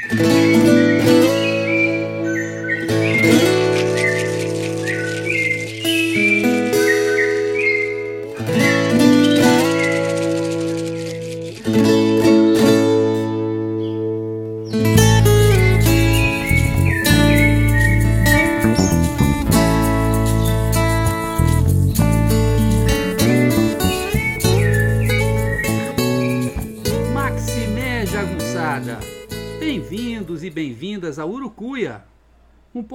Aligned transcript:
Maximé 0.00 0.97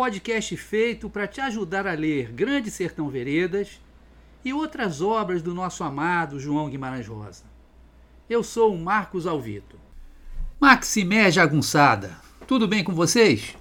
podcast 0.04 0.58
feito 0.58 1.10
para 1.10 1.26
te 1.26 1.40
ajudar 1.40 1.88
a 1.88 1.94
ler 1.94 2.30
Grande 2.34 2.70
Sertão 2.70 3.08
Veredas 3.08 3.80
e 4.44 4.52
outras 4.52 5.02
obras 5.02 5.42
do 5.42 5.54
nosso 5.54 5.82
amado 5.82 6.42
João 6.42 6.70
Guimarães 6.70 7.08
Rosa. 7.08 7.46
Eu 8.30 8.44
sou 8.44 8.76
o 8.76 8.78
Marcos 8.78 9.26
Alvito. 9.26 9.80
Maximé 10.60 11.32
Jagunçada, 11.32 12.18
tudo 12.46 12.68
bem 12.68 12.84
com 12.84 12.94
vocês? 12.94 13.56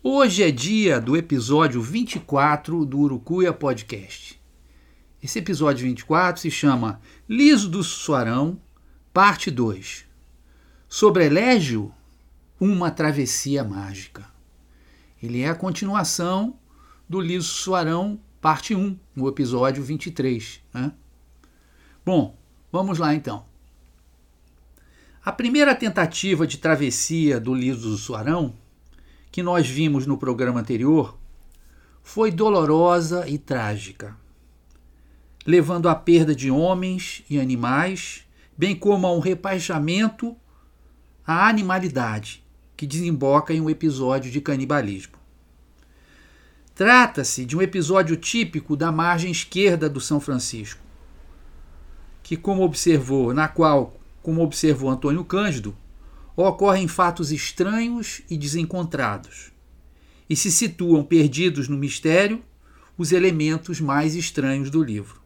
Hoje 0.00 0.44
é 0.44 0.52
dia 0.52 1.00
do 1.00 1.16
episódio 1.16 1.82
24 1.82 2.84
do 2.86 3.00
Urucuia 3.00 3.52
Podcast. 3.52 4.40
Esse 5.20 5.40
episódio 5.40 5.84
24 5.84 6.42
se 6.42 6.50
chama 6.52 7.00
Liso 7.28 7.68
do 7.68 7.82
Suarão, 7.82 8.56
parte 9.12 9.50
2. 9.50 10.04
Sobre 10.88 11.26
Elégio, 11.26 11.92
uma 12.60 12.88
travessia 12.88 13.64
mágica. 13.64 14.31
Ele 15.22 15.42
é 15.42 15.48
a 15.48 15.54
continuação 15.54 16.58
do 17.08 17.20
Liso 17.20 17.48
Suarão, 17.48 18.18
parte 18.40 18.74
1, 18.74 18.98
no 19.14 19.28
episódio 19.28 19.82
23. 19.82 20.60
Né? 20.74 20.92
Bom, 22.04 22.36
vamos 22.72 22.98
lá 22.98 23.14
então. 23.14 23.44
A 25.24 25.30
primeira 25.30 25.76
tentativa 25.76 26.44
de 26.44 26.58
travessia 26.58 27.38
do 27.38 27.54
Liso 27.54 27.96
Suarão, 27.96 28.52
que 29.30 29.44
nós 29.44 29.68
vimos 29.68 30.04
no 30.04 30.18
programa 30.18 30.58
anterior, 30.58 31.16
foi 32.02 32.32
dolorosa 32.32 33.28
e 33.28 33.38
trágica, 33.38 34.16
levando 35.46 35.88
à 35.88 35.94
perda 35.94 36.34
de 36.34 36.50
homens 36.50 37.22
e 37.30 37.38
animais, 37.38 38.26
bem 38.58 38.74
como 38.74 39.06
a 39.06 39.12
um 39.12 39.20
repaixamento 39.20 40.36
à 41.24 41.48
animalidade, 41.48 42.41
que 42.82 42.86
desemboca 42.88 43.54
em 43.54 43.60
um 43.60 43.70
episódio 43.70 44.28
de 44.28 44.40
canibalismo. 44.40 45.12
Trata-se 46.74 47.44
de 47.44 47.56
um 47.56 47.62
episódio 47.62 48.16
típico 48.16 48.76
da 48.76 48.90
margem 48.90 49.30
esquerda 49.30 49.88
do 49.88 50.00
São 50.00 50.18
Francisco, 50.18 50.80
que, 52.24 52.36
como 52.36 52.64
observou, 52.64 53.32
na 53.32 53.46
qual, 53.46 54.00
como 54.20 54.42
observou 54.42 54.90
Antônio 54.90 55.24
Cândido, 55.24 55.76
ocorrem 56.34 56.88
fatos 56.88 57.30
estranhos 57.30 58.22
e 58.28 58.36
desencontrados, 58.36 59.52
e 60.28 60.34
se 60.34 60.50
situam 60.50 61.04
perdidos 61.04 61.68
no 61.68 61.78
mistério 61.78 62.42
os 62.98 63.12
elementos 63.12 63.80
mais 63.80 64.16
estranhos 64.16 64.70
do 64.70 64.82
livro, 64.82 65.22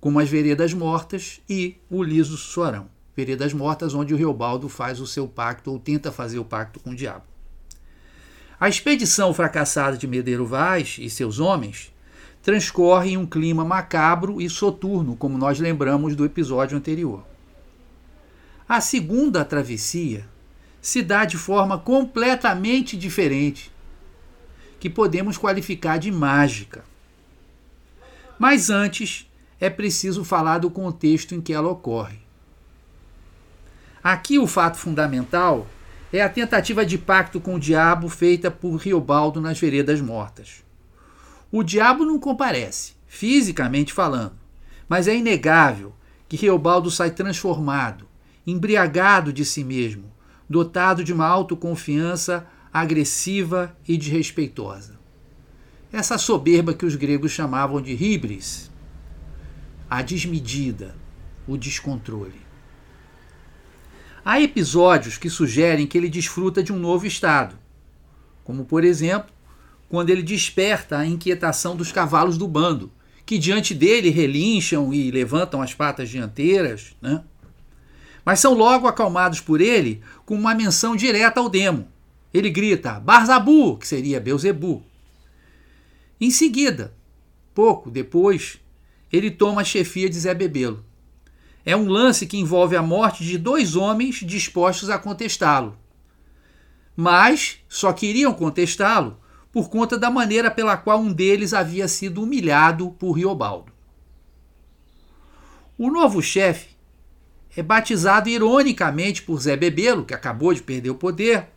como 0.00 0.18
as 0.18 0.28
veredas 0.28 0.74
mortas 0.74 1.40
e 1.48 1.76
o 1.88 2.02
liso 2.02 2.36
suarão. 2.36 2.91
Veredas 3.16 3.52
mortas, 3.52 3.94
onde 3.94 4.14
o 4.14 4.16
Reobaldo 4.16 4.68
faz 4.68 5.00
o 5.00 5.06
seu 5.06 5.28
pacto 5.28 5.70
ou 5.70 5.78
tenta 5.78 6.10
fazer 6.10 6.38
o 6.38 6.44
pacto 6.44 6.80
com 6.80 6.90
o 6.90 6.96
diabo. 6.96 7.24
A 8.58 8.68
expedição 8.68 9.34
fracassada 9.34 9.96
de 9.96 10.06
Medeiro 10.06 10.46
Vaz 10.46 10.96
e 10.98 11.10
seus 11.10 11.38
homens 11.38 11.92
transcorre 12.42 13.10
em 13.10 13.16
um 13.16 13.26
clima 13.26 13.64
macabro 13.64 14.40
e 14.40 14.48
soturno, 14.48 15.16
como 15.16 15.36
nós 15.36 15.58
lembramos 15.58 16.16
do 16.16 16.24
episódio 16.24 16.76
anterior. 16.76 17.24
A 18.68 18.80
segunda 18.80 19.44
travessia 19.44 20.26
se 20.80 21.02
dá 21.02 21.24
de 21.24 21.36
forma 21.36 21.78
completamente 21.78 22.96
diferente, 22.96 23.70
que 24.80 24.88
podemos 24.88 25.36
qualificar 25.36 25.98
de 25.98 26.10
mágica. 26.10 26.84
Mas 28.38 28.70
antes 28.70 29.30
é 29.60 29.68
preciso 29.68 30.24
falar 30.24 30.58
do 30.58 30.70
contexto 30.70 31.34
em 31.34 31.40
que 31.40 31.52
ela 31.52 31.68
ocorre. 31.68 32.21
Aqui 34.02 34.36
o 34.36 34.48
fato 34.48 34.78
fundamental 34.78 35.66
é 36.12 36.20
a 36.20 36.28
tentativa 36.28 36.84
de 36.84 36.98
pacto 36.98 37.40
com 37.40 37.54
o 37.54 37.60
diabo 37.60 38.08
feita 38.08 38.50
por 38.50 38.74
Riobaldo 38.74 39.40
nas 39.40 39.60
Veredas 39.60 40.00
Mortas. 40.00 40.64
O 41.52 41.62
diabo 41.62 42.04
não 42.04 42.18
comparece, 42.18 42.94
fisicamente 43.06 43.92
falando, 43.92 44.34
mas 44.88 45.06
é 45.06 45.14
inegável 45.14 45.94
que 46.28 46.36
Riobaldo 46.36 46.90
sai 46.90 47.12
transformado, 47.12 48.08
embriagado 48.44 49.32
de 49.32 49.44
si 49.44 49.62
mesmo, 49.62 50.10
dotado 50.50 51.04
de 51.04 51.12
uma 51.12 51.26
autoconfiança 51.26 52.44
agressiva 52.72 53.76
e 53.86 53.96
desrespeitosa. 53.96 54.98
Essa 55.92 56.18
soberba 56.18 56.74
que 56.74 56.84
os 56.84 56.96
gregos 56.96 57.30
chamavam 57.30 57.80
de 57.80 57.92
hibris, 57.92 58.68
a 59.88 60.02
desmedida, 60.02 60.96
o 61.46 61.56
descontrole. 61.56 62.41
Há 64.24 64.40
episódios 64.40 65.18
que 65.18 65.28
sugerem 65.28 65.86
que 65.86 65.98
ele 65.98 66.08
desfruta 66.08 66.62
de 66.62 66.72
um 66.72 66.78
novo 66.78 67.06
estado, 67.06 67.58
como 68.44 68.64
por 68.64 68.84
exemplo, 68.84 69.32
quando 69.88 70.10
ele 70.10 70.22
desperta 70.22 70.98
a 70.98 71.06
inquietação 71.06 71.74
dos 71.74 71.90
cavalos 71.90 72.38
do 72.38 72.46
bando, 72.46 72.92
que 73.26 73.36
diante 73.36 73.74
dele 73.74 74.10
relincham 74.10 74.94
e 74.94 75.10
levantam 75.10 75.60
as 75.60 75.74
patas 75.74 76.08
dianteiras, 76.08 76.94
né? 77.02 77.22
mas 78.24 78.38
são 78.38 78.54
logo 78.54 78.86
acalmados 78.86 79.40
por 79.40 79.60
ele 79.60 80.00
com 80.24 80.34
uma 80.34 80.54
menção 80.54 80.94
direta 80.94 81.40
ao 81.40 81.48
demo. 81.48 81.88
Ele 82.32 82.48
grita 82.48 83.00
Barzabu, 83.00 83.76
que 83.76 83.86
seria 83.86 84.20
Beuzebu. 84.20 84.82
Em 86.20 86.30
seguida, 86.30 86.94
pouco 87.52 87.90
depois, 87.90 88.60
ele 89.12 89.30
toma 89.30 89.62
a 89.62 89.64
chefia 89.64 90.08
de 90.08 90.18
Zé 90.18 90.32
Bebelo. 90.32 90.84
É 91.64 91.76
um 91.76 91.88
lance 91.88 92.26
que 92.26 92.36
envolve 92.36 92.76
a 92.76 92.82
morte 92.82 93.24
de 93.24 93.38
dois 93.38 93.76
homens 93.76 94.16
dispostos 94.16 94.90
a 94.90 94.98
contestá-lo. 94.98 95.76
Mas 96.96 97.58
só 97.68 97.92
queriam 97.92 98.34
contestá-lo 98.34 99.18
por 99.52 99.68
conta 99.68 99.98
da 99.98 100.10
maneira 100.10 100.50
pela 100.50 100.76
qual 100.76 100.98
um 100.98 101.12
deles 101.12 101.52
havia 101.52 101.86
sido 101.86 102.22
humilhado 102.22 102.90
por 102.98 103.12
Riobaldo. 103.12 103.72
O 105.78 105.90
novo 105.90 106.22
chefe 106.22 106.72
é 107.56 107.62
batizado 107.62 108.28
ironicamente 108.28 109.22
por 109.22 109.40
Zé 109.40 109.56
Bebelo, 109.56 110.04
que 110.04 110.14
acabou 110.14 110.54
de 110.54 110.62
perder 110.62 110.90
o 110.90 110.94
poder, 110.94 111.48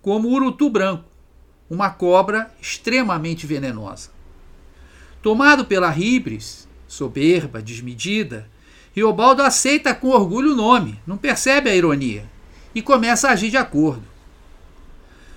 como 0.00 0.28
Urutu 0.28 0.70
Branco, 0.70 1.04
uma 1.68 1.90
cobra 1.90 2.52
extremamente 2.60 3.46
venenosa. 3.46 4.10
Tomado 5.22 5.64
pela 5.64 5.90
ribres, 5.90 6.68
soberba, 6.88 7.62
desmedida, 7.62 8.50
Riobaldo 8.94 9.42
aceita 9.42 9.94
com 9.94 10.08
orgulho 10.08 10.52
o 10.52 10.56
nome, 10.56 11.00
não 11.06 11.16
percebe 11.16 11.70
a 11.70 11.74
ironia, 11.74 12.28
e 12.74 12.82
começa 12.82 13.28
a 13.28 13.32
agir 13.32 13.50
de 13.50 13.56
acordo. 13.56 14.04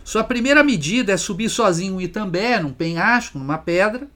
Sua 0.03 0.23
primeira 0.23 0.63
medida 0.63 1.13
é 1.13 1.17
subir 1.17 1.49
sozinho 1.49 1.95
um 1.95 2.01
Itambé, 2.01 2.59
num 2.59 2.73
penhasco, 2.73 3.39
numa 3.39 3.57
pedra, 3.57 4.07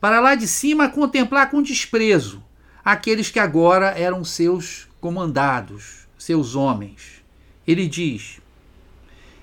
para 0.00 0.20
lá 0.20 0.34
de 0.34 0.46
cima 0.46 0.88
contemplar 0.88 1.50
com 1.50 1.62
desprezo 1.62 2.42
aqueles 2.86 3.30
que 3.32 3.40
agora 3.40 3.88
eram 3.98 4.22
seus 4.22 4.86
comandados, 5.00 6.06
seus 6.16 6.54
homens. 6.54 7.24
Ele 7.66 7.88
diz: 7.88 8.40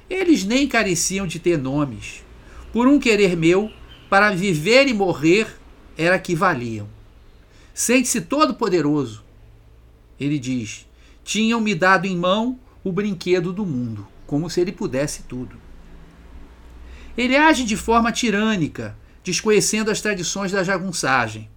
Eles 0.10 0.46
nem 0.46 0.66
careciam 0.66 1.28
de 1.28 1.40
ter 1.40 1.58
nomes. 1.58 2.24
Por 2.72 2.88
um 2.88 2.98
querer 2.98 3.36
meu, 3.36 3.70
para 4.10 4.32
viver 4.32 4.88
e 4.88 4.94
morrer 4.94 5.48
era 5.98 6.18
que 6.18 6.34
valiam. 6.34 6.88
Sente-se 7.74 8.22
todo 8.22 8.54
poderoso, 8.54 9.23
ele 10.20 10.40
diz: 10.40 10.88
Tinham 11.24 11.60
me 11.60 11.74
dado 11.74 12.06
em 12.06 12.18
mão 12.18 12.60
o 12.84 12.92
brinquedo 12.92 13.54
do 13.54 13.66
mundo, 13.66 14.08
como 14.28 14.50
se 14.50 14.60
ele 14.62 14.72
pudesse 14.72 15.24
tudo. 15.24 15.58
Ele 17.18 17.36
age 17.36 17.64
de 17.64 17.78
forma 17.78 18.12
tirânica, 18.12 18.98
desconhecendo 19.24 19.92
as 19.92 20.02
tradições 20.02 20.52
da 20.52 20.64
jagunçagem. 20.64 21.50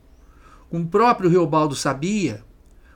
Como 0.68 0.84
o 0.84 0.88
próprio 0.88 1.30
Reobaldo 1.30 1.74
sabia, 1.74 2.44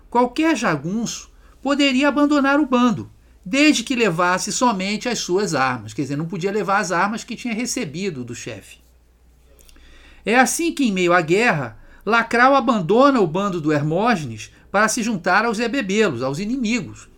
qualquer 0.08 0.56
jagunço 0.56 1.30
poderia 1.62 2.08
abandonar 2.08 2.60
o 2.60 2.66
bando, 2.66 3.10
desde 3.44 3.82
que 3.82 3.96
levasse 3.96 4.52
somente 4.52 5.08
as 5.08 5.18
suas 5.18 5.54
armas, 5.54 5.94
quer 5.94 6.02
dizer, 6.02 6.16
não 6.16 6.26
podia 6.26 6.52
levar 6.52 6.78
as 6.78 6.92
armas 6.92 7.24
que 7.24 7.36
tinha 7.36 7.54
recebido 7.54 8.24
do 8.24 8.34
chefe. 8.34 8.78
É 10.24 10.38
assim 10.38 10.72
que, 10.72 10.84
em 10.84 10.92
meio 10.92 11.12
à 11.12 11.20
guerra, 11.20 11.78
Lacral 12.04 12.54
abandona 12.54 13.20
o 13.20 13.26
bando 13.26 13.60
do 13.60 13.72
Hermógenes 13.72 14.52
para 14.70 14.88
se 14.88 15.02
juntar 15.02 15.44
aos 15.44 15.58
Ebebelos, 15.58 16.22
aos 16.22 16.38
inimigos. 16.38 17.08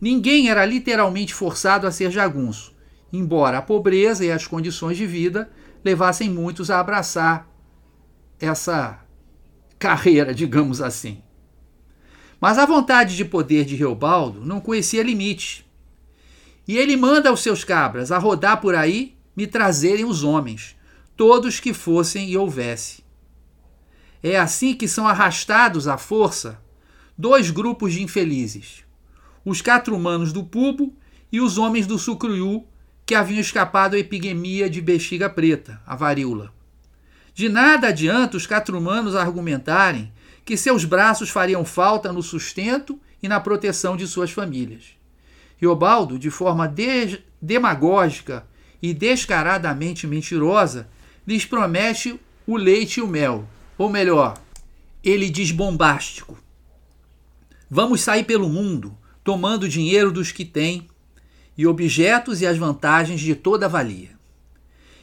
Ninguém 0.00 0.48
era 0.48 0.64
literalmente 0.64 1.34
forçado 1.34 1.86
a 1.86 1.90
ser 1.90 2.10
jagunço, 2.10 2.74
embora 3.12 3.58
a 3.58 3.62
pobreza 3.62 4.24
e 4.24 4.30
as 4.30 4.46
condições 4.46 4.96
de 4.96 5.06
vida 5.06 5.50
levassem 5.84 6.30
muitos 6.30 6.70
a 6.70 6.80
abraçar 6.80 7.48
essa 8.38 9.00
carreira, 9.78 10.34
digamos 10.34 10.80
assim. 10.80 11.22
Mas 12.40 12.58
a 12.58 12.66
vontade 12.66 13.16
de 13.16 13.24
poder 13.24 13.64
de 13.64 13.74
Reobaldo 13.74 14.44
não 14.44 14.60
conhecia 14.60 15.02
limite. 15.02 15.66
E 16.66 16.76
ele 16.76 16.96
manda 16.96 17.30
aos 17.30 17.42
seus 17.42 17.64
cabras 17.64 18.12
a 18.12 18.18
rodar 18.18 18.60
por 18.60 18.74
aí 18.74 19.16
me 19.34 19.46
trazerem 19.46 20.04
os 20.04 20.22
homens, 20.22 20.76
todos 21.16 21.58
que 21.58 21.72
fossem 21.72 22.28
e 22.30 22.36
houvesse. 22.36 23.02
É 24.22 24.38
assim 24.38 24.74
que 24.74 24.88
são 24.88 25.06
arrastados 25.06 25.86
à 25.86 25.96
força 25.96 26.60
dois 27.16 27.50
grupos 27.50 27.92
de 27.92 28.02
infelizes: 28.02 28.84
os 29.44 29.60
catrumanos 29.60 30.32
do 30.32 30.44
Pubo 30.44 30.94
e 31.32 31.40
os 31.40 31.58
homens 31.58 31.86
do 31.86 31.98
Sucruiú, 31.98 32.64
que 33.04 33.14
haviam 33.14 33.40
escapado 33.40 33.96
à 33.96 33.98
epidemia 33.98 34.68
de 34.68 34.80
bexiga 34.80 35.28
preta, 35.28 35.80
a 35.86 35.96
varíola. 35.96 36.52
De 37.34 37.48
nada 37.48 37.88
adianta 37.88 38.36
os 38.36 38.46
catrumanos 38.46 39.14
argumentarem 39.14 40.12
que 40.44 40.56
seus 40.56 40.84
braços 40.84 41.30
fariam 41.30 41.64
falta 41.64 42.12
no 42.12 42.22
sustento 42.22 42.98
e 43.22 43.28
na 43.28 43.38
proteção 43.38 43.96
de 43.96 44.06
suas 44.06 44.30
famílias. 44.30 44.96
Riobaldo, 45.56 46.18
de 46.18 46.30
forma 46.30 46.66
de 46.66 47.20
demagógica 47.40 48.46
e 48.82 48.94
descaradamente 48.94 50.06
mentirosa, 50.06 50.88
lhes 51.26 51.44
promete 51.44 52.18
o 52.46 52.56
leite 52.56 53.00
e 53.00 53.02
o 53.02 53.06
mel. 53.06 53.48
Ou 53.78 53.88
melhor, 53.88 54.36
ele 55.04 55.30
diz 55.30 55.52
bombástico. 55.52 56.36
Vamos 57.70 58.00
sair 58.00 58.24
pelo 58.24 58.48
mundo, 58.48 58.98
tomando 59.22 59.68
dinheiro 59.68 60.10
dos 60.10 60.32
que 60.32 60.44
têm, 60.44 60.88
e 61.56 61.66
objetos 61.66 62.40
e 62.40 62.46
as 62.46 62.58
vantagens 62.58 63.20
de 63.20 63.36
toda 63.36 63.66
a 63.66 63.68
valia. 63.68 64.10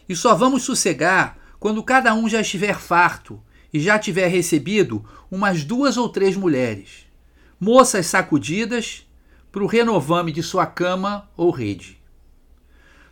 E 0.08 0.16
só 0.16 0.36
vamos 0.36 0.64
sossegar 0.64 1.38
quando 1.60 1.82
cada 1.82 2.14
um 2.14 2.28
já 2.28 2.42
estiver 2.42 2.78
farto 2.78 3.42
e 3.74 3.80
já 3.80 3.98
tiver 3.98 4.28
recebido 4.28 5.04
umas 5.32 5.64
duas 5.64 5.98
ou 5.98 6.10
três 6.10 6.36
mulheres, 6.36 7.06
moças 7.60 8.08
sacudidas 8.08 9.06
para 9.52 9.64
o 9.64 9.68
renovame 9.68 10.32
de 10.32 10.44
sua 10.44 10.66
cama 10.66 11.30
ou 11.36 11.50
rede. 11.50 11.98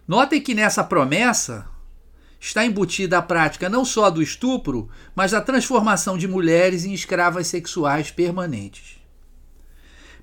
Notem 0.07 0.41
que 0.41 0.53
nessa 0.53 0.83
promessa 0.83 1.67
está 2.43 2.65
embutida 2.65 3.17
a 3.17 3.21
prática 3.21 3.69
não 3.69 3.85
só 3.85 4.09
do 4.09 4.21
estupro, 4.21 4.89
mas 5.15 5.31
da 5.31 5.39
transformação 5.39 6.17
de 6.17 6.27
mulheres 6.27 6.83
em 6.83 6.91
escravas 6.91 7.47
sexuais 7.47 8.11
permanentes. 8.11 8.97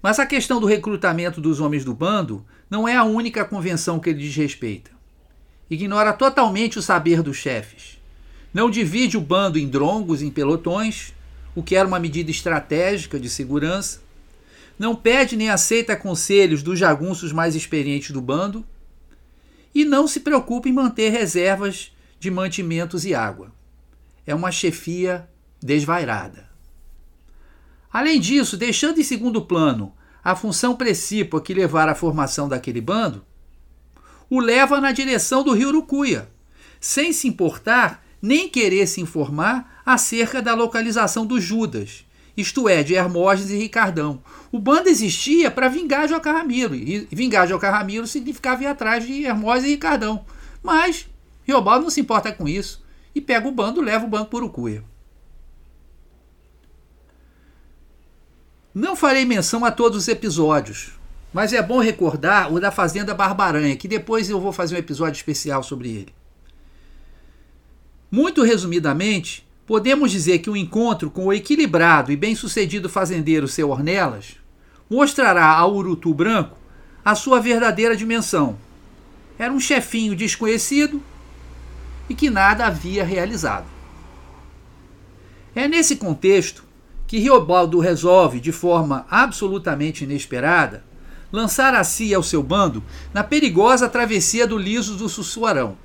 Mas 0.02 0.18
a 0.18 0.26
questão 0.26 0.60
do 0.60 0.66
recrutamento 0.66 1.40
dos 1.40 1.60
homens 1.60 1.82
do 1.82 1.94
bando 1.94 2.44
não 2.68 2.86
é 2.86 2.94
a 2.94 3.04
única 3.04 3.42
convenção 3.42 3.98
que 3.98 4.10
ele 4.10 4.22
desrespeita. 4.22 4.90
Ignora 5.70 6.12
totalmente 6.12 6.78
o 6.78 6.82
saber 6.82 7.22
dos 7.22 7.38
chefes. 7.38 7.98
Não 8.52 8.70
divide 8.70 9.16
o 9.16 9.20
bando 9.20 9.58
em 9.58 9.66
drongos, 9.66 10.20
em 10.20 10.30
pelotões, 10.30 11.14
o 11.54 11.62
que 11.62 11.74
era 11.74 11.88
uma 11.88 11.98
medida 11.98 12.30
estratégica 12.30 13.18
de 13.18 13.30
segurança 13.30 14.00
não 14.78 14.96
pede 14.96 15.36
nem 15.36 15.50
aceita 15.50 15.94
conselhos 15.94 16.62
dos 16.62 16.78
jagunços 16.78 17.32
mais 17.32 17.54
experientes 17.54 18.12
do 18.12 18.20
bando 18.22 18.64
e 19.74 19.84
não 19.84 20.08
se 20.08 20.20
preocupa 20.20 20.70
em 20.70 20.72
manter 20.72 21.10
reservas 21.10 21.92
de 22.20 22.30
mantimentos 22.30 23.04
e 23.06 23.14
água. 23.14 23.50
É 24.26 24.34
uma 24.34 24.52
chefia 24.52 25.28
desvairada. 25.60 26.48
Além 27.90 28.20
disso, 28.20 28.56
deixando 28.56 29.00
em 29.00 29.04
segundo 29.04 29.42
plano 29.42 29.92
a 30.22 30.36
função 30.36 30.76
precípua 30.76 31.40
que 31.40 31.54
levar 31.54 31.88
à 31.88 31.94
formação 31.94 32.46
daquele 32.46 32.80
bando, 32.80 33.24
o 34.28 34.38
leva 34.38 34.80
na 34.80 34.92
direção 34.92 35.42
do 35.42 35.52
rio 35.52 35.68
Urucuia, 35.68 36.30
sem 36.78 37.12
se 37.12 37.26
importar 37.26 38.04
nem 38.22 38.48
querer 38.48 38.86
se 38.86 39.00
informar 39.00 39.82
acerca 39.84 40.42
da 40.42 40.54
localização 40.54 41.24
dos 41.24 41.42
Judas, 41.42 42.04
isto 42.36 42.68
é, 42.68 42.82
de 42.82 42.94
Hermógenes 42.94 43.50
e 43.50 43.56
Ricardão. 43.56 44.22
O 44.52 44.58
bando 44.58 44.88
existia 44.88 45.50
para 45.50 45.68
vingar 45.68 46.06
Joca 46.06 46.30
Ramiro, 46.30 46.74
e 46.74 47.08
vingar 47.10 47.48
Joca 47.48 47.70
Ramiro 47.70 48.06
significava 48.06 48.62
ir 48.62 48.66
atrás 48.66 49.06
de 49.06 49.24
Hermógenes 49.24 49.68
e 49.68 49.72
Ricardão. 49.72 50.24
Mas 50.62 51.08
Riobaldo 51.50 51.84
não 51.84 51.90
se 51.90 52.00
importa 52.00 52.32
com 52.32 52.48
isso 52.48 52.84
e 53.14 53.20
pega 53.20 53.46
o 53.46 53.52
bando 53.52 53.80
leva 53.80 54.04
o 54.04 54.08
bando 54.08 54.26
por 54.26 54.42
Urucuia. 54.42 54.84
Não 58.74 58.94
farei 58.94 59.24
menção 59.24 59.64
a 59.64 59.70
todos 59.70 59.98
os 59.98 60.08
episódios, 60.08 60.92
mas 61.32 61.52
é 61.52 61.60
bom 61.60 61.80
recordar 61.80 62.52
o 62.52 62.60
da 62.60 62.70
Fazenda 62.70 63.14
Barbaranha, 63.14 63.76
que 63.76 63.88
depois 63.88 64.30
eu 64.30 64.40
vou 64.40 64.52
fazer 64.52 64.76
um 64.76 64.78
episódio 64.78 65.18
especial 65.18 65.62
sobre 65.62 65.88
ele. 65.88 66.14
Muito 68.10 68.42
resumidamente, 68.42 69.48
Podemos 69.70 70.10
dizer 70.10 70.40
que 70.40 70.50
o 70.50 70.56
encontro 70.56 71.12
com 71.12 71.26
o 71.26 71.32
equilibrado 71.32 72.10
e 72.10 72.16
bem-sucedido 72.16 72.88
fazendeiro 72.88 73.46
seu 73.46 73.70
Ornelas 73.70 74.34
mostrará 74.90 75.46
ao 75.46 75.72
Urutu 75.76 76.12
Branco 76.12 76.58
a 77.04 77.14
sua 77.14 77.38
verdadeira 77.38 77.94
dimensão. 77.94 78.58
Era 79.38 79.52
um 79.52 79.60
chefinho 79.60 80.16
desconhecido 80.16 81.00
e 82.10 82.14
que 82.14 82.28
nada 82.28 82.66
havia 82.66 83.04
realizado. 83.04 83.66
É 85.54 85.68
nesse 85.68 85.94
contexto 85.94 86.64
que 87.06 87.18
Riobaldo 87.18 87.78
resolve, 87.78 88.40
de 88.40 88.50
forma 88.50 89.06
absolutamente 89.08 90.02
inesperada, 90.02 90.84
lançar 91.32 91.72
a 91.72 91.84
si 91.84 92.06
e 92.06 92.14
ao 92.14 92.22
seu 92.22 92.42
bando 92.42 92.82
na 93.14 93.22
perigosa 93.22 93.88
travessia 93.88 94.44
do 94.44 94.58
Liso 94.58 94.96
do 94.96 95.08
Sussuarão, 95.08 95.76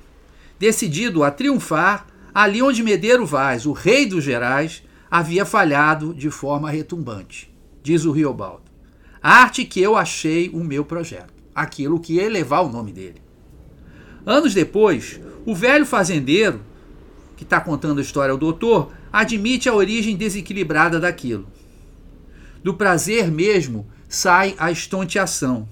decidido 0.58 1.22
a 1.22 1.30
triunfar 1.30 2.06
ali 2.34 2.60
onde 2.60 2.82
Medeiro 2.82 3.24
Vaz, 3.24 3.64
o 3.64 3.72
rei 3.72 4.04
dos 4.04 4.24
Gerais, 4.24 4.82
havia 5.08 5.44
falhado 5.44 6.12
de 6.12 6.28
forma 6.28 6.70
retumbante, 6.70 7.54
diz 7.84 8.04
o 8.04 8.10
Riobaldo. 8.10 8.64
Arte 9.22 9.64
que 9.64 9.80
eu 9.80 9.96
achei 9.96 10.48
o 10.48 10.62
meu 10.62 10.84
projeto, 10.84 11.32
aquilo 11.54 12.00
que 12.00 12.14
ia 12.14 12.24
elevar 12.24 12.64
o 12.64 12.68
nome 12.68 12.92
dele. 12.92 13.25
Anos 14.26 14.52
depois, 14.52 15.20
o 15.46 15.54
velho 15.54 15.86
fazendeiro, 15.86 16.60
que 17.36 17.44
está 17.44 17.60
contando 17.60 18.00
a 18.00 18.02
história 18.02 18.32
ao 18.32 18.38
doutor, 18.38 18.92
admite 19.12 19.68
a 19.68 19.74
origem 19.74 20.16
desequilibrada 20.16 20.98
daquilo. 20.98 21.46
Do 22.60 22.74
prazer 22.74 23.30
mesmo 23.30 23.86
sai 24.08 24.56
a 24.58 24.72
estonteação, 24.72 25.68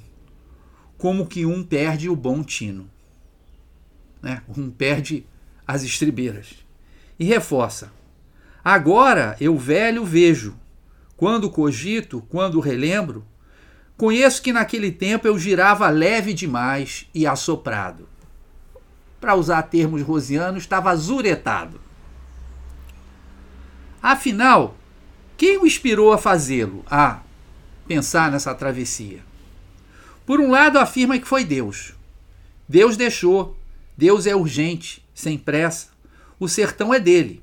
como 0.97 1.27
que 1.27 1.45
um 1.45 1.65
perde 1.65 2.09
o 2.09 2.15
bom 2.15 2.45
tino. 2.45 2.89
Né? 4.23 4.41
Um 4.57 4.71
perde 4.71 5.27
as 5.67 5.83
estribeiras. 5.83 6.55
E 7.19 7.25
reforça: 7.25 7.93
Agora 8.65 9.37
eu 9.41 9.59
velho 9.59 10.05
vejo, 10.05 10.55
quando 11.17 11.51
cogito, 11.51 12.25
quando 12.29 12.61
relembro, 12.61 13.25
conheço 13.97 14.41
que 14.41 14.53
naquele 14.53 14.93
tempo 14.93 15.27
eu 15.27 15.37
girava 15.37 15.89
leve 15.89 16.33
demais 16.33 17.09
e 17.13 17.27
assoprado. 17.27 18.14
Para 19.25 19.37
usar 19.37 19.63
termos 19.63 20.03
rosianos, 20.03 20.65
estava 20.65 20.91
azuretado. 20.91 21.81
Afinal, 24.03 24.77
quem 25.35 25.57
o 25.57 25.67
inspirou 25.67 26.13
a 26.13 26.19
fazê-lo, 26.19 26.85
a 26.91 27.23
pensar 27.89 28.31
nessa 28.31 28.55
travessia? 28.55 29.25
Por 30.27 30.41
um 30.41 30.51
lado, 30.51 30.79
afirma 30.79 31.19
que 31.19 31.27
foi 31.27 31.43
Deus. 31.43 31.95
Deus 32.69 32.99
deixou, 32.99 33.57
Deus 33.97 34.27
é 34.27 34.37
urgente, 34.37 35.03
sem 35.15 35.39
pressa. 35.39 35.89
O 36.39 36.47
sertão 36.47 36.93
é 36.93 37.01
dele. 37.01 37.43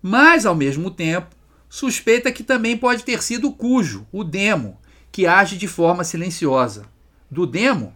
Mas, 0.00 0.46
ao 0.46 0.54
mesmo 0.54 0.90
tempo, 0.90 1.36
suspeita 1.68 2.32
que 2.32 2.42
também 2.42 2.74
pode 2.74 3.04
ter 3.04 3.22
sido 3.22 3.48
o 3.48 3.52
Cujo, 3.52 4.06
o 4.10 4.24
demo, 4.24 4.80
que 5.12 5.26
age 5.26 5.58
de 5.58 5.68
forma 5.68 6.04
silenciosa. 6.04 6.86
Do 7.30 7.46
demo? 7.46 7.94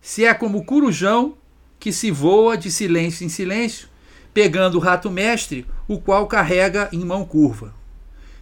Se 0.00 0.24
é 0.24 0.34
como 0.34 0.58
o 0.58 0.64
corujão, 0.64 1.38
que 1.80 1.92
se 1.92 2.10
voa 2.10 2.58
de 2.58 2.70
silêncio 2.70 3.24
em 3.24 3.30
silêncio, 3.30 3.88
pegando 4.34 4.76
o 4.76 4.80
rato 4.80 5.10
mestre, 5.10 5.66
o 5.88 5.98
qual 5.98 6.26
carrega 6.26 6.90
em 6.92 7.02
mão 7.02 7.24
curva. 7.24 7.74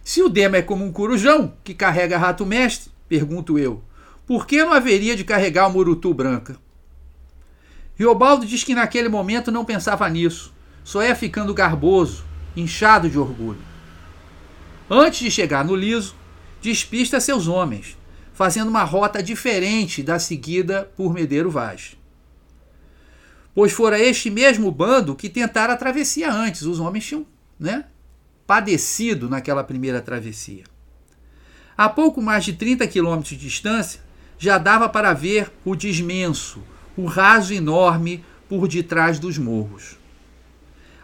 Se 0.03 0.21
o 0.21 0.27
demo 0.27 0.57
é 0.57 0.61
como 0.61 0.83
um 0.83 0.91
corujão, 0.91 1.53
que 1.63 1.73
carrega 1.73 2.17
rato 2.17 2.45
mestre, 2.45 2.91
pergunto 3.07 3.57
eu, 3.57 3.81
por 4.27 4.45
que 4.45 4.63
não 4.63 4.73
haveria 4.73 5.15
de 5.15 5.23
carregar 5.23 5.67
o 5.67 5.71
murutu 5.71 6.13
branca? 6.13 6.57
Riobaldo 7.95 8.45
diz 8.45 8.63
que 8.63 8.75
naquele 8.75 9.09
momento 9.09 9.51
não 9.51 9.65
pensava 9.65 10.07
nisso, 10.09 10.53
só 10.83 11.01
ia 11.01 11.15
ficando 11.15 11.53
garboso, 11.53 12.25
inchado 12.55 13.09
de 13.09 13.17
orgulho. 13.17 13.61
Antes 14.89 15.19
de 15.21 15.31
chegar 15.31 15.63
no 15.63 15.75
liso, 15.75 16.15
despista 16.61 17.19
seus 17.19 17.47
homens, 17.47 17.97
fazendo 18.33 18.69
uma 18.69 18.83
rota 18.83 19.23
diferente 19.23 20.03
da 20.03 20.19
seguida 20.19 20.91
por 20.97 21.13
Medeiro 21.13 21.49
Vaz. 21.49 21.98
Pois 23.53 23.71
fora 23.71 23.99
este 23.99 24.29
mesmo 24.29 24.71
bando 24.71 25.15
que 25.15 25.29
tentara 25.29 25.73
a 25.73 25.77
travessia 25.77 26.31
antes, 26.31 26.61
os 26.63 26.79
homens 26.79 27.05
tinham 27.05 27.25
né, 27.59 27.85
padecido 28.45 29.29
naquela 29.29 29.63
primeira 29.63 30.01
travessia. 30.01 30.63
A 31.77 31.89
pouco 31.89 32.21
mais 32.21 32.43
de 32.43 32.53
30 32.53 32.87
quilômetros 32.87 33.29
de 33.29 33.37
distância, 33.37 34.01
já 34.37 34.57
dava 34.57 34.87
para 34.87 35.13
ver 35.13 35.51
o 35.65 35.75
desmenso, 35.75 36.63
o 36.95 37.05
raso 37.05 37.53
enorme 37.53 38.23
por 38.47 38.67
detrás 38.67 39.19
dos 39.19 39.37
morros. 39.37 39.97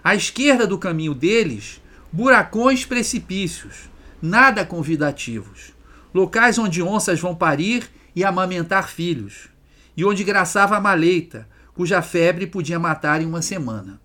À 0.03 0.15
esquerda 0.15 0.65
do 0.65 0.77
caminho 0.77 1.13
deles, 1.13 1.81
buracões 2.11 2.85
precipícios, 2.85 3.89
nada 4.21 4.65
convidativos, 4.65 5.73
locais 6.13 6.57
onde 6.57 6.81
onças 6.81 7.19
vão 7.19 7.35
parir 7.35 7.89
e 8.15 8.23
amamentar 8.23 8.89
filhos, 8.89 9.49
e 9.97 10.05
onde 10.05 10.23
graçava 10.23 10.77
a 10.77 10.81
maleita, 10.81 11.47
cuja 11.75 12.01
febre 12.01 12.47
podia 12.47 12.79
matar 12.79 13.21
em 13.21 13.25
uma 13.25 13.41
semana. 13.41 14.01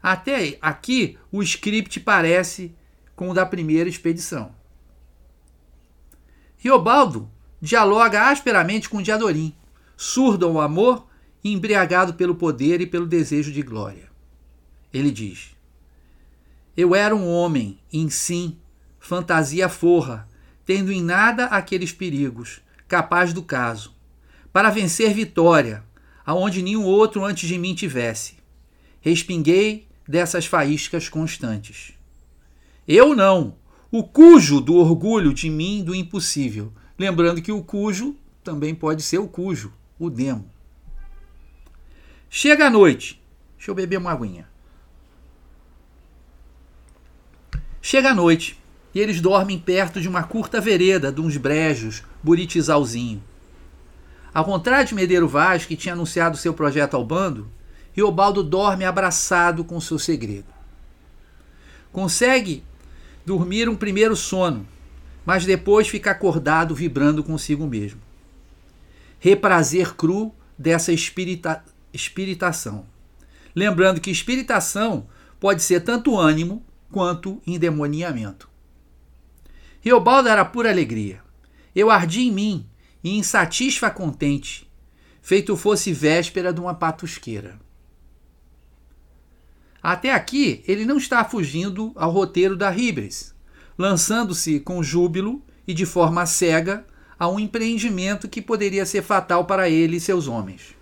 Até 0.00 0.58
aqui 0.62 1.18
o 1.32 1.42
script 1.42 1.98
parece 2.00 2.72
com 3.16 3.30
o 3.30 3.34
da 3.34 3.44
primeira 3.44 3.88
expedição. 3.88 4.54
Riobaldo 6.56 7.28
dialoga 7.60 8.28
asperamente 8.30 8.88
com 8.88 9.02
Diadorim, 9.02 9.54
surdo 9.96 10.46
ao 10.46 10.60
amor 10.60 11.08
e 11.42 11.52
embriagado 11.52 12.14
pelo 12.14 12.34
poder 12.34 12.80
e 12.80 12.86
pelo 12.86 13.06
desejo 13.06 13.50
de 13.50 13.62
glória. 13.62 14.08
Ele 14.92 15.10
diz: 15.10 15.56
Eu 16.76 16.94
era 16.94 17.16
um 17.16 17.28
homem, 17.28 17.80
em 17.92 18.08
sim, 18.10 18.56
fantasia 19.00 19.68
forra, 19.68 20.28
tendo 20.64 20.92
em 20.92 21.02
nada 21.02 21.46
aqueles 21.46 21.92
perigos, 21.92 22.60
capaz 22.86 23.32
do 23.32 23.42
caso, 23.42 23.94
para 24.52 24.70
vencer 24.70 25.14
vitória, 25.14 25.84
aonde 26.28 26.60
nenhum 26.60 26.84
outro 26.84 27.24
antes 27.24 27.48
de 27.48 27.56
mim 27.56 27.74
tivesse. 27.74 28.34
Respinguei 29.00 29.88
dessas 30.06 30.44
faíscas 30.44 31.08
constantes. 31.08 31.94
Eu 32.86 33.16
não, 33.16 33.56
o 33.90 34.04
cujo 34.04 34.60
do 34.60 34.74
orgulho 34.74 35.32
de 35.32 35.48
mim 35.48 35.82
do 35.82 35.94
impossível, 35.94 36.70
Lembrando 36.98 37.40
que 37.40 37.52
o 37.52 37.62
cujo 37.62 38.16
também 38.42 38.74
pode 38.74 39.02
ser 39.02 39.18
o 39.18 39.28
cujo, 39.28 39.72
o 39.98 40.10
demo. 40.10 40.50
Chega 42.28 42.66
a 42.66 42.70
noite. 42.70 43.22
Deixa 43.56 43.70
eu 43.70 43.74
beber 43.74 43.98
uma 43.98 44.10
aguinha. 44.10 44.48
Chega 47.80 48.10
a 48.10 48.14
noite 48.14 48.58
e 48.92 48.98
eles 48.98 49.20
dormem 49.20 49.58
perto 49.60 50.00
de 50.00 50.08
uma 50.08 50.24
curta 50.24 50.60
vereda 50.60 51.12
de 51.12 51.20
uns 51.20 51.36
brejos, 51.36 52.02
buritizalzinho. 52.20 53.22
Ao 54.32 54.44
contrário 54.44 54.86
de 54.86 54.94
Medeiro 54.94 55.26
Vaz, 55.26 55.64
que 55.64 55.76
tinha 55.76 55.94
anunciado 55.94 56.36
seu 56.36 56.52
projeto 56.52 56.94
ao 56.94 57.04
bando, 57.04 57.50
Riobaldo 57.92 58.42
dorme 58.42 58.84
abraçado 58.84 59.64
com 59.64 59.80
seu 59.80 59.98
segredo. 59.98 60.46
Consegue 61.90 62.62
dormir 63.24 63.68
um 63.68 63.76
primeiro 63.76 64.14
sono, 64.14 64.66
mas 65.24 65.44
depois 65.44 65.88
fica 65.88 66.10
acordado 66.10 66.74
vibrando 66.74 67.24
consigo 67.24 67.66
mesmo. 67.66 68.00
Reprazer 69.18 69.94
cru 69.94 70.32
dessa 70.56 70.92
espirita, 70.92 71.64
espiritação. 71.92 72.86
Lembrando 73.54 74.00
que 74.00 74.10
espiritação 74.10 75.08
pode 75.40 75.62
ser 75.62 75.80
tanto 75.80 76.16
ânimo 76.16 76.62
quanto 76.92 77.42
endemoniamento. 77.46 78.48
Riobaldo 79.80 80.28
era 80.28 80.44
pura 80.44 80.70
alegria. 80.70 81.20
Eu 81.74 81.90
ardi 81.90 82.22
em 82.22 82.32
mim 82.32 82.66
e 83.02 83.16
insatisfa 83.16 83.90
contente, 83.90 84.70
feito 85.22 85.56
fosse 85.56 85.92
véspera 85.92 86.52
de 86.52 86.60
uma 86.60 86.74
patusqueira. 86.74 87.58
Até 89.82 90.12
aqui, 90.12 90.62
ele 90.66 90.84
não 90.84 90.96
está 90.96 91.24
fugindo 91.24 91.92
ao 91.94 92.10
roteiro 92.10 92.56
da 92.56 92.68
Ribes, 92.68 93.34
lançando-se 93.76 94.58
com 94.60 94.82
júbilo 94.82 95.42
e 95.66 95.72
de 95.72 95.86
forma 95.86 96.26
cega 96.26 96.84
a 97.18 97.28
um 97.28 97.38
empreendimento 97.38 98.28
que 98.28 98.42
poderia 98.42 98.84
ser 98.84 99.02
fatal 99.02 99.44
para 99.44 99.68
ele 99.68 99.96
e 99.96 100.00
seus 100.00 100.26
homens. 100.26 100.76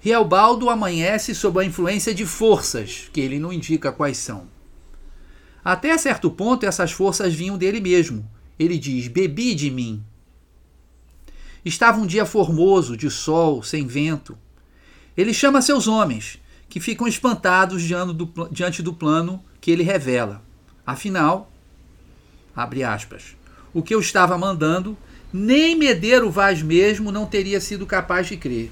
Rialbaldo 0.00 0.70
amanhece 0.70 1.34
sob 1.34 1.60
a 1.60 1.64
influência 1.64 2.14
de 2.14 2.24
forças, 2.24 3.10
que 3.12 3.20
ele 3.20 3.38
não 3.38 3.52
indica 3.52 3.92
quais 3.92 4.16
são. 4.16 4.48
Até 5.62 5.96
certo 5.98 6.30
ponto, 6.30 6.64
essas 6.64 6.90
forças 6.90 7.34
vinham 7.34 7.58
dele 7.58 7.80
mesmo. 7.80 8.28
Ele 8.58 8.78
diz: 8.78 9.08
Bebi 9.08 9.54
de 9.54 9.70
mim. 9.70 10.02
Estava 11.64 12.00
um 12.00 12.06
dia 12.06 12.24
formoso, 12.24 12.96
de 12.96 13.10
sol, 13.10 13.62
sem 13.62 13.86
vento. 13.86 14.36
Ele 15.16 15.34
chama 15.34 15.60
seus 15.60 15.86
homens, 15.86 16.40
que 16.68 16.80
ficam 16.80 17.06
espantados 17.06 17.82
diante 18.50 18.82
do 18.82 18.92
plano 18.94 19.42
que 19.60 19.70
ele 19.70 19.82
revela. 19.82 20.42
Afinal, 20.86 21.52
abre 22.54 22.82
aspas, 22.82 23.36
o 23.74 23.82
que 23.82 23.94
eu 23.94 24.00
estava 24.00 24.38
mandando, 24.38 24.96
nem 25.32 25.76
Medeiro 25.76 26.30
Vaz 26.30 26.62
mesmo 26.62 27.12
não 27.12 27.26
teria 27.26 27.60
sido 27.60 27.86
capaz 27.86 28.26
de 28.26 28.36
crer. 28.36 28.70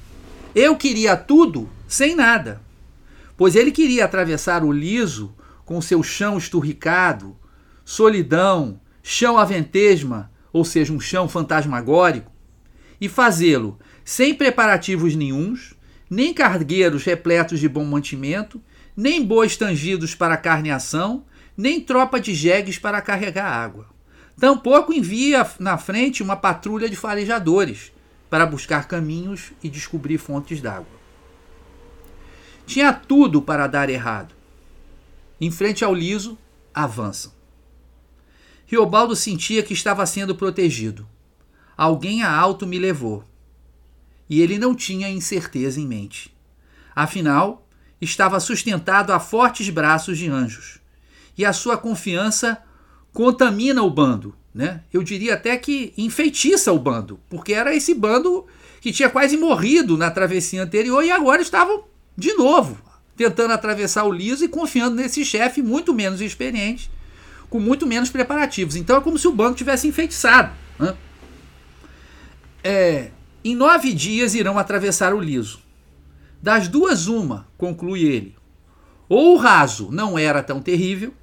Eu 0.55 0.77
queria 0.77 1.17
tudo 1.17 1.69
sem 1.87 2.15
nada, 2.15 2.61
pois 3.37 3.55
ele 3.55 3.71
queria 3.71 4.05
atravessar 4.05 4.65
o 4.65 4.73
liso 4.73 5.35
com 5.65 5.81
seu 5.81 6.03
chão 6.03 6.39
esturricado, 6.39 7.37
solidão, 7.85 8.81
chão 9.03 9.39
aventesma, 9.39 10.31
ou 10.53 10.65
seja, 10.65 10.93
um 10.93 11.01
chão 11.01 11.29
fantasmagórico, 11.29 12.33
e 13.01 13.09
fazê-lo 13.09 13.79
sem 14.05 14.35
preparativos 14.35 15.15
nenhuns, 15.15 15.75
nem 16.09 16.33
cargueiros 16.33 17.05
repletos 17.05 17.61
de 17.61 17.69
bom 17.69 17.85
mantimento, 17.85 18.61
nem 18.97 19.25
bois 19.25 19.57
tangidos 19.57 20.15
para 20.15 20.37
carneação, 20.37 21.25
nem 21.57 21.81
tropa 21.81 22.19
de 22.19 22.35
jegues 22.35 22.79
para 22.79 23.03
carregar 23.03 23.53
água. 23.53 23.87
Tampouco 24.39 24.93
envia 24.93 25.49
na 25.59 25.77
frente 25.77 26.23
uma 26.23 26.37
patrulha 26.37 26.89
de 26.89 26.97
farejadores 26.97 27.93
para 28.31 28.47
buscar 28.47 28.87
caminhos 28.87 29.53
e 29.63 29.69
descobrir 29.69 30.19
fontes 30.19 30.61
d'água. 30.61 30.99
Tinha 32.67 32.93
tudo 32.93 33.43
para 33.43 33.67
dar 33.67 33.91
errado. 33.91 34.35
Em 35.41 35.51
frente 35.51 35.85
ao 35.85 35.95
liso, 35.95 36.39
avançam. 36.75 37.33
Riobaldo 38.67 39.17
sentia 39.17 39.63
que 39.63 39.73
estava 39.73 40.05
sendo 40.05 40.35
protegido. 40.35 41.09
Alguém 41.79 42.25
a 42.25 42.31
alto 42.31 42.67
me 42.67 42.77
levou. 42.77 43.25
E 44.29 44.43
ele 44.43 44.59
não 44.59 44.75
tinha 44.75 45.09
incerteza 45.09 45.81
em 45.81 45.87
mente. 45.87 46.37
Afinal, 46.95 47.65
estava 48.01 48.41
sustentado 48.41 49.13
a 49.13 49.21
fortes 49.21 49.71
braços 49.71 50.19
de 50.19 50.29
anjos 50.29 50.81
e 51.37 51.45
a 51.45 51.53
sua 51.53 51.79
confiança 51.79 52.61
contamina 53.13 53.81
o 53.85 53.91
bando. 53.91 54.35
Né? 54.53 54.83
Eu 54.93 55.05
diria 55.05 55.35
até 55.35 55.57
que 55.57 55.95
enfeitiça 55.97 56.73
o 56.73 56.79
bando, 56.81 57.21
porque 57.31 57.55
era 57.55 57.73
esse 57.73 57.95
bando 57.95 58.45
que 58.81 58.93
tinha 58.93 59.09
quase 59.09 59.37
morrido 59.37 59.97
na 59.97 60.11
travessia 60.11 60.65
anterior 60.65 61.05
e 61.05 61.13
agora 61.13 61.41
estavam 61.41 61.85
de 62.17 62.33
novo 62.35 62.77
tentando 63.17 63.53
atravessar 63.53 64.05
o 64.05 64.13
liso 64.13 64.45
e 64.45 64.49
confiando 64.49 64.95
nesse 64.95 65.25
chefe 65.25 65.61
muito 65.61 65.93
menos 65.93 66.21
experiente, 66.21 66.89
com 67.51 67.59
muito 67.59 67.85
menos 67.87 68.11
preparativos. 68.11 68.77
Então 68.77 68.97
é 68.97 69.01
como 69.01 69.19
se 69.19 69.27
o 69.27 69.33
bando 69.33 69.57
tivesse 69.57 69.89
enfeitiçado. 69.89 70.53
Né? 70.79 70.97
É, 72.63 73.11
em 73.45 73.55
nove 73.55 73.93
dias 73.93 74.35
irão 74.35 74.59
atravessar 74.59 75.15
o 75.15 75.21
liso. 75.21 75.61
Das 76.43 76.69
duas, 76.69 77.07
uma, 77.07 77.47
conclui 77.57 78.05
ele. 78.05 78.37
Ou 79.09 79.35
o 79.35 79.37
raso 79.39 79.91
não 79.91 80.19
era 80.19 80.43
tão 80.43 80.61
terrível, 80.61 81.15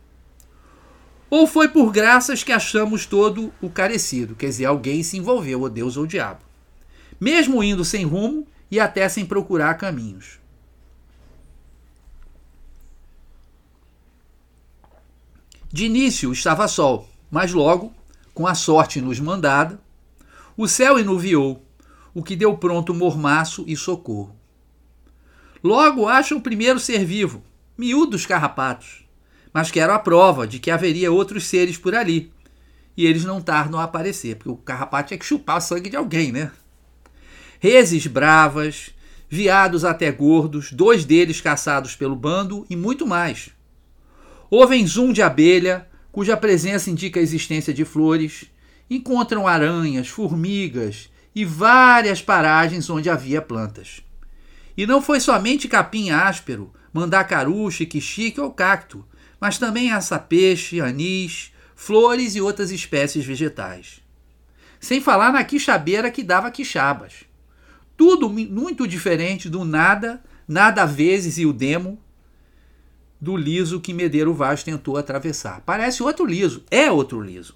ou 1.29 1.45
foi 1.45 1.67
por 1.67 1.91
graças 1.91 2.43
que 2.43 2.51
achamos 2.51 3.05
todo 3.05 3.53
o 3.61 3.69
carecido, 3.69 4.35
quer 4.35 4.47
dizer, 4.47 4.65
alguém 4.65 5.03
se 5.03 5.17
envolveu, 5.17 5.61
ou 5.61 5.69
Deus 5.69 5.97
ou 5.97 6.03
o 6.03 6.07
diabo. 6.07 6.39
Mesmo 7.19 7.63
indo 7.63 7.83
sem 7.83 8.05
rumo 8.05 8.47
e 8.69 8.79
até 8.79 9.07
sem 9.09 9.25
procurar 9.25 9.73
caminhos. 9.75 10.39
De 15.71 15.85
início 15.85 16.31
estava 16.31 16.67
sol, 16.67 17.09
mas 17.29 17.51
logo, 17.51 17.93
com 18.33 18.47
a 18.47 18.55
sorte 18.55 19.01
nos 19.01 19.19
mandada, 19.19 19.79
o 20.57 20.67
céu 20.67 20.99
enuviou, 20.99 21.65
o 22.13 22.23
que 22.23 22.35
deu 22.35 22.57
pronto 22.57 22.93
mormaço 22.93 23.63
e 23.67 23.75
socorro. 23.75 24.35
Logo 25.63 26.07
acham 26.07 26.37
o 26.37 26.41
primeiro 26.41 26.79
ser 26.79 27.03
vivo, 27.03 27.43
miúdos 27.77 28.25
carrapatos 28.25 29.05
mas 29.55 29.71
que 29.71 29.79
era 29.79 29.95
a 29.95 29.99
prova 29.99 30.45
de 30.45 30.59
que 30.59 30.69
haveria 30.69 31.13
outros 31.13 31.45
seres 31.45 31.77
por 31.77 31.95
ali. 31.95 32.29
E 32.97 33.05
eles 33.05 33.23
não 33.23 33.39
tardam 33.39 33.79
a 33.79 33.85
aparecer, 33.85 34.35
porque 34.35 34.49
o 34.49 34.57
carrapato 34.57 35.07
tinha 35.07 35.17
que 35.17 35.25
chupar 35.25 35.59
o 35.59 35.61
sangue 35.61 35.89
de 35.89 35.95
alguém, 35.95 36.29
né? 36.29 36.51
Reses 37.57 38.05
bravas, 38.05 38.89
viados 39.29 39.85
até 39.85 40.11
gordos, 40.11 40.73
dois 40.73 41.05
deles 41.05 41.39
caçados 41.39 41.95
pelo 41.95 42.17
bando 42.17 42.65
e 42.69 42.75
muito 42.75 43.07
mais. 43.07 43.49
Ouvem 44.51 44.85
zoom 44.85 45.13
de 45.13 45.21
abelha, 45.21 45.87
cuja 46.11 46.35
presença 46.35 46.89
indica 46.89 47.21
a 47.21 47.23
existência 47.23 47.73
de 47.73 47.85
flores, 47.85 48.51
encontram 48.89 49.47
aranhas, 49.47 50.07
formigas 50.07 51.09
e 51.33 51.43
várias 51.43 52.21
paragens 52.21 52.89
onde 52.89 53.09
havia 53.09 53.41
plantas. 53.41 54.01
E 54.77 54.85
não 54.85 55.01
foi 55.01 55.19
somente 55.19 55.67
capim 55.67 56.09
áspero, 56.09 56.71
mandacaru, 56.93 57.69
xique-xique 57.69 58.39
ou 58.39 58.51
cacto, 58.51 59.05
mas 59.39 59.57
também 59.57 59.91
aça-peixe, 59.91 60.79
anis, 60.79 61.51
flores 61.75 62.35
e 62.35 62.41
outras 62.41 62.71
espécies 62.71 63.25
vegetais. 63.25 64.01
Sem 64.79 65.01
falar 65.01 65.33
na 65.33 65.43
quixabeira 65.43 66.11
que 66.11 66.23
dava 66.23 66.51
quixabas. 66.51 67.25
Tudo 67.97 68.29
muito 68.29 68.87
diferente 68.87 69.49
do 69.49 69.63
nada, 69.63 70.21
nada 70.47 70.85
vezes 70.85 71.37
e 71.37 71.45
o 71.45 71.53
demo 71.53 71.99
do 73.19 73.35
liso 73.35 73.79
que 73.79 73.93
Medeiro 73.93 74.33
Vaz 74.33 74.63
tentou 74.63 74.97
atravessar. 74.97 75.61
Parece 75.65 76.03
outro 76.03 76.25
liso, 76.25 76.63
é 76.69 76.91
outro 76.91 77.21
liso. 77.21 77.55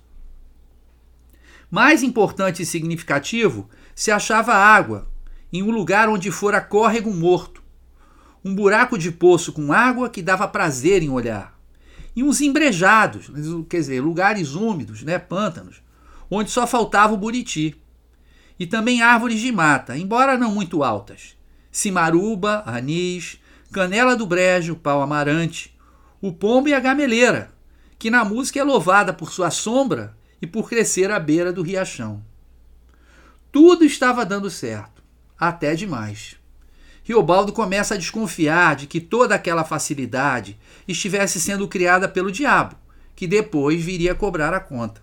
Mais 1.72 2.02
importante 2.02 2.64
e 2.64 2.66
significativo, 2.66 3.70
se 3.94 4.10
achava 4.10 4.54
água, 4.54 5.08
em 5.54 5.62
um 5.62 5.70
lugar 5.70 6.10
onde 6.10 6.32
fora 6.32 6.60
córrego 6.60 7.14
morto. 7.14 7.62
Um 8.44 8.56
buraco 8.56 8.98
de 8.98 9.12
poço 9.12 9.54
com 9.54 9.72
água 9.72 10.10
que 10.10 10.22
dava 10.22 10.48
prazer 10.48 11.04
em 11.04 11.10
olhar. 11.10 11.60
E 12.16 12.24
uns 12.24 12.42
embrejados, 12.42 13.30
quer 13.70 13.78
dizer, 13.78 14.02
lugares 14.02 14.56
úmidos, 14.56 15.04
né, 15.04 15.20
pântanos, 15.20 15.82
onde 16.30 16.50
só 16.50 16.66
faltava 16.66 17.14
o 17.14 17.18
buriti. 17.18 17.80
E 18.60 18.66
também 18.66 19.02
árvores 19.02 19.40
de 19.40 19.52
mata, 19.52 19.98
embora 19.98 20.38
não 20.38 20.52
muito 20.52 20.84
altas. 20.84 21.38
Cimaruba, 21.72 22.64
anis, 22.66 23.40
canela 23.72 24.16
do 24.16 24.26
brejo, 24.26 24.76
pau 24.76 25.02
amarante, 25.02 25.78
o 26.20 26.34
pombo 26.34 26.68
e 26.68 26.74
a 26.74 26.80
gameleira, 26.80 27.54
que 28.00 28.10
na 28.10 28.26
música 28.26 28.60
é 28.60 28.64
louvada 28.64 29.14
por 29.14 29.32
sua 29.32 29.52
sombra 29.52 30.18
e 30.42 30.48
por 30.48 30.70
crescer 30.70 31.12
à 31.12 31.20
beira 31.20 31.52
do 31.52 31.62
riachão. 31.62 32.24
Tudo 33.52 33.84
estava 33.84 34.26
dando 34.26 34.50
certo, 34.50 35.04
até 35.38 35.76
demais. 35.76 36.36
Riobaldo 37.04 37.52
começa 37.52 37.96
a 37.96 37.98
desconfiar 37.98 38.76
de 38.76 38.86
que 38.86 39.02
toda 39.02 39.34
aquela 39.34 39.64
facilidade 39.64 40.58
estivesse 40.88 41.40
sendo 41.40 41.68
criada 41.68 42.08
pelo 42.08 42.32
diabo, 42.32 42.76
que 43.16 43.26
depois 43.26 43.84
viria 43.84 44.14
cobrar 44.14 44.54
a 44.54 44.60
conta. 44.60 45.02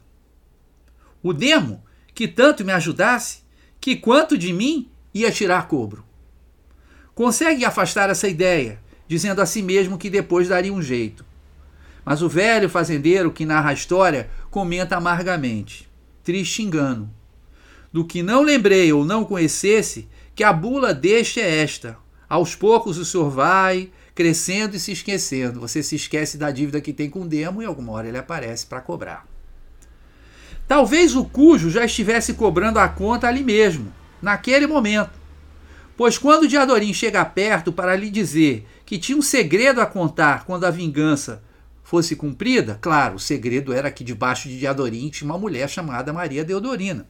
O 1.23 1.33
demo, 1.33 1.83
que 2.14 2.28
tanto 2.28 2.64
me 2.64 2.73
ajudasse, 2.73 3.40
que 3.81 3.97
quanto 3.97 4.38
de 4.38 4.52
mim 4.52 4.88
ia 5.12 5.33
tirar 5.33 5.66
cobro. 5.66 6.05
Consegue 7.14 7.64
afastar 7.64 8.09
essa 8.09 8.28
ideia, 8.28 8.78
dizendo 9.09 9.40
a 9.40 9.47
si 9.47 9.61
mesmo 9.61 9.99
que 9.99 10.09
depois 10.09 10.49
daria 10.49 10.73
um 10.73 10.83
jeito. 10.83 11.25
Mas 12.05 12.23
o 12.23 12.28
velho 12.28 12.69
fazendeiro 12.69 13.33
que 13.33 13.45
narra 13.45 13.71
a 13.71 13.75
história 13.75 14.31
comenta 14.56 14.96
amargamente: 14.96 15.86
triste 16.25 16.62
engano. 16.62 17.12
Do 17.92 18.06
que 18.06 18.22
não 18.22 18.40
lembrei 18.40 18.90
ou 18.90 19.04
não 19.04 19.22
conhecesse, 19.22 20.08
que 20.34 20.42
a 20.42 20.50
bula 20.50 20.94
deste 20.94 21.42
é 21.42 21.62
esta. 21.62 21.98
Aos 22.26 22.54
poucos 22.54 22.96
o 22.96 23.04
senhor 23.04 23.28
vai 23.28 23.90
crescendo 24.14 24.75
e 24.75 24.80
se 24.80 24.92
esquecendo. 24.92 25.60
Você 25.60 25.82
se 25.82 25.94
esquece 25.94 26.38
da 26.38 26.50
dívida 26.50 26.80
que 26.80 26.94
tem 26.94 27.10
com 27.10 27.20
o 27.20 27.28
demo 27.28 27.62
e 27.62 27.66
alguma 27.66 27.92
hora 27.92 28.08
ele 28.08 28.16
aparece 28.16 28.64
para 28.64 28.80
cobrar. 28.80 29.26
Talvez 30.66 31.14
o 31.14 31.26
cujo 31.26 31.68
já 31.68 31.84
estivesse 31.84 32.32
cobrando 32.32 32.78
a 32.78 32.88
conta 32.88 33.28
ali 33.28 33.44
mesmo, 33.44 33.92
naquele 34.22 34.66
momento. 34.66 35.20
Pois 35.98 36.16
quando 36.16 36.48
Diadorim 36.48 36.94
chega 36.94 37.22
perto 37.26 37.75
para 37.75 37.94
lhe 37.94 38.08
dizer 38.08 38.66
que 38.86 38.98
tinha 38.98 39.18
um 39.18 39.22
segredo 39.22 39.82
a 39.82 39.86
contar 39.86 40.46
quando 40.46 40.64
a 40.64 40.70
vingança 40.70 41.42
fosse 41.87 42.16
cumprida, 42.16 42.76
claro, 42.81 43.14
o 43.14 43.21
segredo 43.21 43.73
era 43.73 43.93
que 43.93 44.02
debaixo 44.02 44.49
de 44.49 44.59
Diadorim 44.59 45.09
tinha 45.09 45.31
uma 45.31 45.38
mulher 45.38 45.71
chamada 45.71 46.12
Maria 46.12 46.45
Deodorina. 46.45 47.07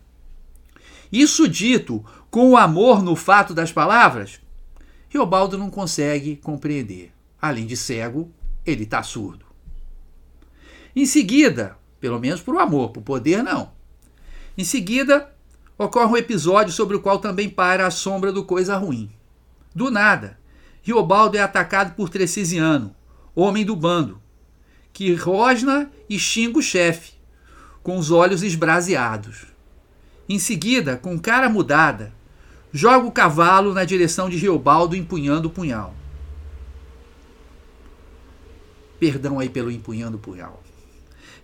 Isso 1.10 1.48
dito 1.48 2.04
com 2.30 2.50
o 2.50 2.58
amor 2.58 3.02
no 3.02 3.16
fato 3.16 3.54
das 3.54 3.72
palavras, 3.72 4.38
Riobaldo 5.08 5.56
não 5.56 5.70
consegue 5.70 6.36
compreender. 6.36 7.10
Além 7.40 7.64
de 7.64 7.74
cego, 7.74 8.30
ele 8.66 8.82
está 8.82 9.02
surdo. 9.02 9.46
Em 10.94 11.06
seguida, 11.06 11.78
pelo 11.98 12.20
menos 12.20 12.42
por 12.42 12.58
amor, 12.58 12.90
por 12.90 13.02
poder 13.02 13.42
não. 13.42 13.72
Em 14.58 14.64
seguida, 14.64 15.34
ocorre 15.78 16.12
um 16.12 16.16
episódio 16.18 16.70
sobre 16.70 16.98
o 16.98 17.00
qual 17.00 17.18
também 17.18 17.48
para 17.48 17.86
a 17.86 17.90
sombra 17.90 18.30
do 18.30 18.44
coisa 18.44 18.76
ruim. 18.76 19.10
Do 19.74 19.90
nada, 19.90 20.38
Riobaldo 20.82 21.38
é 21.38 21.40
atacado 21.40 21.94
por 21.94 22.10
Trecisiano, 22.10 22.94
homem 23.34 23.64
do 23.64 23.74
bando, 23.74 24.20
que 24.96 25.12
rosna 25.12 25.90
e 26.08 26.18
xinga 26.18 26.58
o 26.58 26.62
chefe, 26.62 27.12
com 27.82 27.98
os 27.98 28.10
olhos 28.10 28.42
esbraseados. 28.42 29.44
Em 30.26 30.38
seguida, 30.38 30.96
com 30.96 31.18
cara 31.18 31.50
mudada, 31.50 32.14
joga 32.72 33.06
o 33.06 33.12
cavalo 33.12 33.74
na 33.74 33.84
direção 33.84 34.30
de 34.30 34.38
Riobaldo 34.38 34.96
empunhando 34.96 35.48
o 35.48 35.50
punhal. 35.50 35.94
Perdão 38.98 39.38
aí 39.38 39.50
pelo 39.50 39.70
empunhando 39.70 40.16
o 40.16 40.20
punhal. 40.20 40.62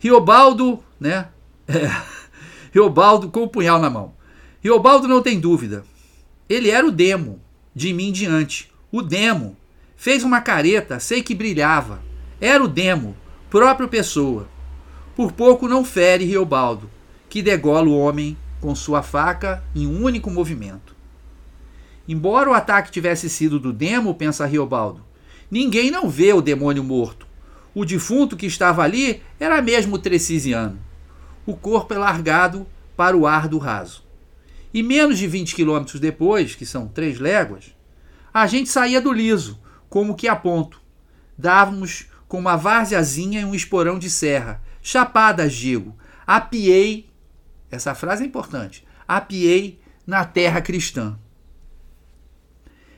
Riobaldo, 0.01 0.83
né? 0.99 1.29
É, 1.69 1.89
Riobaldo 2.73 3.31
com 3.31 3.43
o 3.43 3.49
punhal 3.49 3.79
na 3.79 3.91
mão. 3.91 4.15
Riobaldo 4.63 5.07
não 5.07 5.21
tem 5.21 5.39
dúvida. 5.39 5.85
Ele 6.49 6.71
era 6.71 6.87
o 6.87 6.91
demo, 6.91 7.39
de 7.75 7.93
mim 7.93 8.11
diante. 8.13 8.73
O 8.91 9.03
demo. 9.03 9.59
Fez 9.95 10.25
uma 10.25 10.41
careta, 10.41 10.99
sei 10.99 11.23
que 11.23 11.35
brilhava. 11.35 12.03
Era 12.41 12.65
o 12.65 12.69
demo, 12.69 13.15
próprio 13.53 13.87
pessoa. 13.87 14.49
Por 15.15 15.31
pouco 15.31 15.69
não 15.69 15.85
fere 15.85 16.25
Riobaldo, 16.25 16.89
que 17.29 17.43
degola 17.43 17.87
o 17.87 17.99
homem 17.99 18.35
com 18.63 18.75
sua 18.75 19.03
faca 19.03 19.63
em 19.77 19.87
um 19.87 20.03
único 20.03 20.31
movimento. 20.31 20.97
Embora 22.09 22.49
o 22.49 22.55
ataque 22.55 22.91
tivesse 22.91 23.29
sido 23.29 23.61
do 23.61 23.71
demo, 23.71 24.15
pensa 24.15 24.47
Riobaldo, 24.47 25.05
ninguém 25.51 25.91
não 25.91 26.09
vê 26.09 26.33
o 26.33 26.41
demônio 26.41 26.83
morto. 26.83 27.27
O 27.75 27.85
defunto 27.85 28.39
que 28.39 28.47
estava 28.47 28.83
ali 28.83 29.23
era 29.39 29.61
mesmo 29.61 29.99
Trecisiano. 29.99 30.79
O 31.45 31.55
corpo 31.55 31.93
é 31.93 31.99
largado 31.99 32.67
para 32.97 33.15
o 33.15 33.27
ar 33.27 33.49
do 33.49 33.59
raso. 33.59 34.03
E 34.73 34.83
menos 34.83 35.19
de 35.19 35.27
20 35.27 35.55
quilômetros 35.55 36.01
depois, 36.01 36.55
que 36.55 36.65
são 36.65 36.89
três 36.89 37.19
léguas, 37.19 37.77
a 38.33 38.47
gente 38.47 38.71
saía 38.71 38.99
do 38.99 39.13
liso, 39.13 39.61
como 39.91 40.15
que 40.15 40.27
a 40.27 40.35
ponto. 40.35 40.81
Dávamos 41.37 42.07
com 42.33 42.39
uma 42.39 42.57
várzeazinha 42.57 43.43
e 43.43 43.45
um 43.45 43.55
esporão 43.55 43.99
de 43.99 44.09
serra. 44.09 44.63
Chapadas, 44.81 45.53
digo. 45.53 45.95
Apiei, 46.27 47.11
essa 47.71 47.95
frase 47.95 48.23
é 48.23 48.27
importante, 48.27 48.87
apiei 49.07 49.83
na 50.07 50.25
terra 50.25 50.63
cristã. 50.63 51.19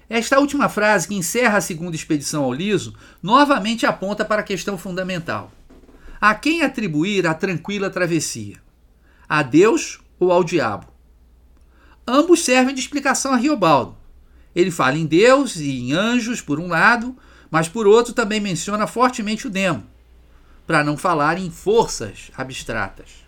Esta 0.08 0.38
última 0.38 0.68
frase, 0.68 1.08
que 1.08 1.16
encerra 1.16 1.58
a 1.58 1.60
segunda 1.60 1.96
expedição 1.96 2.44
ao 2.44 2.52
Liso, 2.52 2.94
novamente 3.20 3.84
aponta 3.84 4.24
para 4.24 4.40
a 4.40 4.44
questão 4.44 4.78
fundamental. 4.78 5.50
A 6.20 6.32
quem 6.36 6.62
atribuir 6.62 7.26
a 7.26 7.34
tranquila 7.34 7.90
travessia? 7.90 8.58
A 9.28 9.42
Deus 9.42 9.98
ou 10.20 10.30
ao 10.30 10.44
diabo? 10.44 10.86
Ambos 12.06 12.44
servem 12.44 12.72
de 12.72 12.80
explicação 12.80 13.32
a 13.32 13.36
Riobaldo. 13.36 13.96
Ele 14.54 14.70
fala 14.70 14.96
em 14.96 15.06
Deus 15.06 15.56
e 15.56 15.80
em 15.80 15.92
anjos, 15.92 16.40
por 16.40 16.60
um 16.60 16.68
lado, 16.68 17.16
mas 17.54 17.68
por 17.68 17.86
outro 17.86 18.12
também 18.12 18.40
menciona 18.40 18.84
fortemente 18.84 19.46
o 19.46 19.50
demo, 19.50 19.86
para 20.66 20.82
não 20.82 20.96
falar 20.96 21.38
em 21.38 21.52
forças 21.52 22.32
abstratas. 22.36 23.24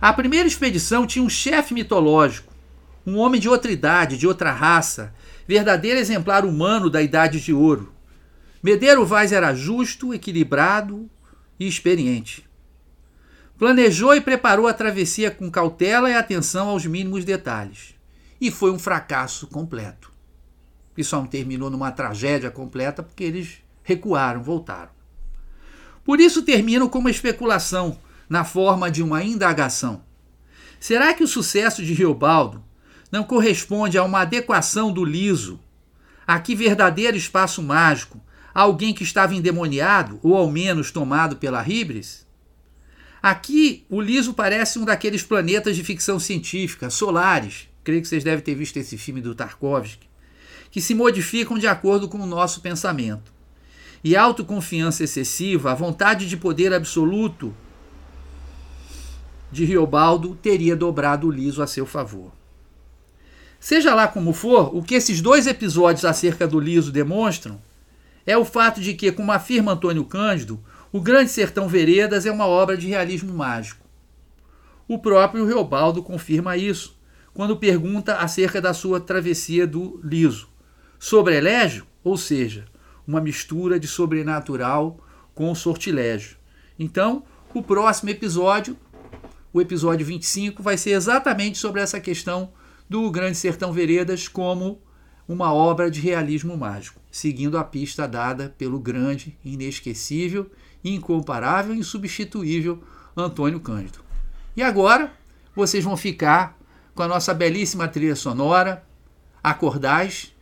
A 0.00 0.12
primeira 0.12 0.46
expedição 0.46 1.04
tinha 1.08 1.24
um 1.24 1.28
chefe 1.28 1.74
mitológico, 1.74 2.54
um 3.04 3.18
homem 3.18 3.40
de 3.40 3.48
outra 3.48 3.72
idade, 3.72 4.16
de 4.16 4.28
outra 4.28 4.52
raça, 4.52 5.12
verdadeiro 5.44 5.98
exemplar 5.98 6.44
humano 6.44 6.88
da 6.88 7.02
Idade 7.02 7.40
de 7.40 7.52
Ouro. 7.52 7.92
Medeiro 8.62 9.04
Vaz 9.04 9.32
era 9.32 9.52
justo, 9.52 10.14
equilibrado 10.14 11.10
e 11.58 11.66
experiente. 11.66 12.48
Planejou 13.58 14.14
e 14.14 14.20
preparou 14.20 14.68
a 14.68 14.72
travessia 14.72 15.32
com 15.32 15.50
cautela 15.50 16.08
e 16.08 16.14
atenção 16.14 16.68
aos 16.68 16.86
mínimos 16.86 17.24
detalhes. 17.24 17.96
E 18.40 18.52
foi 18.52 18.70
um 18.70 18.78
fracasso 18.78 19.48
completo 19.48 20.11
que 20.94 21.02
só 21.02 21.24
terminou 21.26 21.70
numa 21.70 21.90
tragédia 21.90 22.50
completa 22.50 23.02
porque 23.02 23.24
eles 23.24 23.58
recuaram, 23.82 24.42
voltaram. 24.42 24.90
Por 26.04 26.20
isso 26.20 26.42
terminam 26.42 26.88
com 26.88 26.98
uma 26.98 27.10
especulação 27.10 27.98
na 28.28 28.44
forma 28.44 28.90
de 28.90 29.02
uma 29.02 29.22
indagação. 29.22 30.02
Será 30.80 31.14
que 31.14 31.22
o 31.22 31.28
sucesso 31.28 31.84
de 31.84 31.94
Riobaldo 31.94 32.62
não 33.10 33.22
corresponde 33.22 33.96
a 33.96 34.02
uma 34.02 34.22
adequação 34.22 34.92
do 34.92 35.04
liso, 35.04 35.60
a 36.26 36.40
que 36.40 36.54
verdadeiro 36.54 37.16
espaço 37.16 37.62
mágico, 37.62 38.20
a 38.54 38.62
alguém 38.62 38.92
que 38.92 39.04
estava 39.04 39.34
endemoniado 39.34 40.18
ou 40.22 40.36
ao 40.36 40.50
menos 40.50 40.90
tomado 40.90 41.36
pela 41.36 41.62
ribres? 41.62 42.26
Aqui, 43.22 43.86
o 43.88 44.00
liso 44.00 44.34
parece 44.34 44.78
um 44.78 44.84
daqueles 44.84 45.22
planetas 45.22 45.76
de 45.76 45.84
ficção 45.84 46.18
científica, 46.18 46.90
solares. 46.90 47.68
Creio 47.84 48.02
que 48.02 48.08
vocês 48.08 48.24
devem 48.24 48.44
ter 48.44 48.56
visto 48.56 48.76
esse 48.76 48.98
filme 48.98 49.20
do 49.20 49.34
Tarkovsky 49.34 50.11
que 50.72 50.80
se 50.80 50.94
modificam 50.94 51.58
de 51.58 51.66
acordo 51.66 52.08
com 52.08 52.18
o 52.18 52.26
nosso 52.26 52.62
pensamento. 52.62 53.30
E 54.02 54.16
a 54.16 54.22
autoconfiança 54.22 55.04
excessiva, 55.04 55.70
a 55.70 55.74
vontade 55.74 56.26
de 56.26 56.36
poder 56.36 56.72
absoluto 56.72 57.54
de 59.52 59.66
Riobaldo 59.66 60.34
teria 60.34 60.74
dobrado 60.74 61.28
o 61.28 61.30
liso 61.30 61.62
a 61.62 61.66
seu 61.66 61.84
favor. 61.84 62.32
Seja 63.60 63.94
lá 63.94 64.08
como 64.08 64.32
for, 64.32 64.74
o 64.74 64.82
que 64.82 64.94
esses 64.94 65.20
dois 65.20 65.46
episódios 65.46 66.06
acerca 66.06 66.48
do 66.48 66.58
liso 66.58 66.90
demonstram 66.90 67.60
é 68.26 68.36
o 68.36 68.44
fato 68.44 68.80
de 68.80 68.94
que, 68.94 69.12
como 69.12 69.30
afirma 69.30 69.72
Antônio 69.72 70.06
Cândido, 70.06 70.58
o 70.90 71.02
Grande 71.02 71.30
Sertão 71.30 71.68
Veredas 71.68 72.24
é 72.24 72.32
uma 72.32 72.46
obra 72.46 72.78
de 72.78 72.88
realismo 72.88 73.32
mágico. 73.34 73.84
O 74.88 74.98
próprio 74.98 75.44
Reobaldo 75.44 76.02
confirma 76.02 76.56
isso 76.56 76.98
quando 77.34 77.58
pergunta 77.58 78.16
acerca 78.16 78.60
da 78.60 78.72
sua 78.72 79.00
travessia 79.00 79.66
do 79.66 80.00
liso. 80.02 80.51
Sobrelégio, 81.02 81.84
ou 82.04 82.16
seja, 82.16 82.64
uma 83.04 83.20
mistura 83.20 83.76
de 83.80 83.88
sobrenatural 83.88 85.04
com 85.34 85.52
sortilégio. 85.52 86.36
Então, 86.78 87.24
o 87.52 87.60
próximo 87.60 88.10
episódio, 88.10 88.76
o 89.52 89.60
episódio 89.60 90.06
25, 90.06 90.62
vai 90.62 90.78
ser 90.78 90.90
exatamente 90.90 91.58
sobre 91.58 91.80
essa 91.80 91.98
questão 91.98 92.52
do 92.88 93.10
Grande 93.10 93.36
Sertão 93.36 93.72
Veredas 93.72 94.28
como 94.28 94.80
uma 95.26 95.52
obra 95.52 95.90
de 95.90 96.00
realismo 96.00 96.56
mágico, 96.56 97.00
seguindo 97.10 97.58
a 97.58 97.64
pista 97.64 98.06
dada 98.06 98.54
pelo 98.56 98.78
grande, 98.78 99.36
inesquecível, 99.44 100.48
incomparável 100.84 101.74
e 101.74 101.78
insubstituível 101.78 102.80
Antônio 103.16 103.58
Cândido. 103.58 103.98
E 104.56 104.62
agora 104.62 105.12
vocês 105.52 105.82
vão 105.82 105.96
ficar 105.96 106.56
com 106.94 107.02
a 107.02 107.08
nossa 107.08 107.34
belíssima 107.34 107.88
trilha 107.88 108.14
sonora, 108.14 108.86
Acordais, 109.42 110.32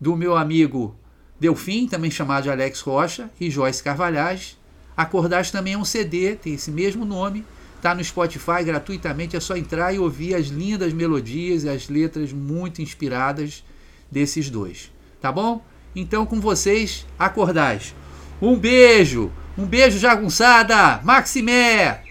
do 0.00 0.16
meu 0.16 0.36
amigo 0.36 0.94
Delfim, 1.38 1.86
também 1.86 2.10
chamado 2.10 2.44
de 2.44 2.50
Alex 2.50 2.80
Rocha, 2.80 3.30
e 3.40 3.50
Joyce 3.50 3.82
Carvalhais. 3.82 4.56
Acordais 4.96 5.50
também 5.50 5.74
é 5.74 5.78
um 5.78 5.84
CD, 5.84 6.36
tem 6.36 6.54
esse 6.54 6.70
mesmo 6.70 7.04
nome, 7.04 7.44
está 7.76 7.94
no 7.94 8.02
Spotify 8.02 8.64
gratuitamente, 8.64 9.36
é 9.36 9.40
só 9.40 9.56
entrar 9.56 9.92
e 9.92 9.98
ouvir 9.98 10.34
as 10.34 10.46
lindas 10.46 10.92
melodias 10.92 11.64
e 11.64 11.68
as 11.68 11.88
letras 11.88 12.32
muito 12.32 12.80
inspiradas 12.80 13.62
desses 14.10 14.48
dois. 14.48 14.90
Tá 15.20 15.30
bom? 15.30 15.62
Então 15.94 16.24
com 16.24 16.40
vocês, 16.40 17.06
Acordais. 17.18 17.94
Um 18.40 18.56
beijo, 18.56 19.30
um 19.56 19.66
beijo 19.66 19.98
jagunçada, 19.98 21.00
Maximé! 21.02 22.02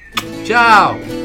Tchau! 0.43 1.24